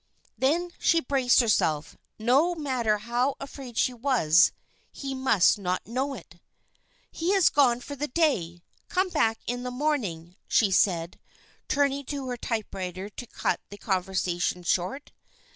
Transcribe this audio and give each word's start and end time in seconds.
Then 0.35 0.71
she 0.79 0.99
braced 0.99 1.41
herself; 1.41 1.95
no 2.17 2.55
matter 2.55 2.97
how 2.97 3.35
afraid 3.39 3.77
she 3.77 3.93
was, 3.93 4.51
he 4.91 5.13
must 5.13 5.59
not 5.59 5.85
know 5.87 6.15
it. 6.15 6.39
"He 7.11 7.33
has 7.35 7.49
gone 7.49 7.81
for 7.81 7.95
the 7.95 8.07
day. 8.07 8.63
Come 8.89 9.09
back 9.11 9.37
in 9.45 9.61
the 9.61 9.69
morning," 9.69 10.37
she 10.47 10.71
said, 10.71 11.19
turning 11.67 12.03
to 12.05 12.27
her 12.29 12.37
typewriter 12.37 13.09
to 13.09 13.27
cut 13.27 13.59
the 13.69 13.77
conversation 13.77 14.63
short. 14.63 15.11